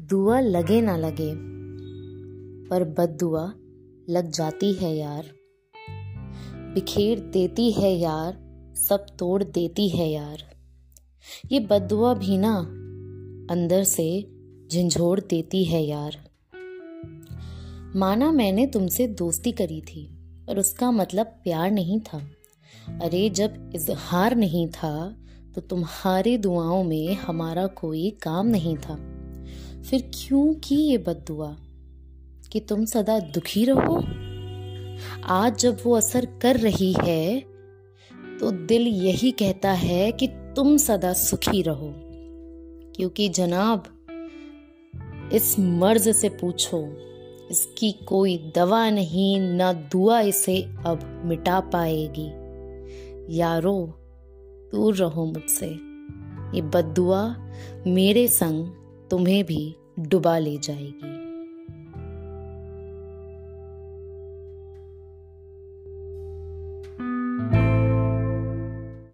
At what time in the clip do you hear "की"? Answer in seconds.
30.54-30.76